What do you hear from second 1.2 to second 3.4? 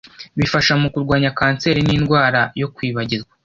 kanseri n’indwara yo kwibagirwa